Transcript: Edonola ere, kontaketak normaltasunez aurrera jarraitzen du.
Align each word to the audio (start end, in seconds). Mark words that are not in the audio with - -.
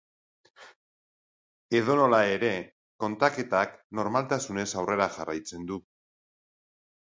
Edonola 1.79 2.21
ere, 2.37 2.49
kontaketak 3.05 3.77
normaltasunez 4.01 4.67
aurrera 4.83 5.11
jarraitzen 5.21 5.71
du. 5.73 5.81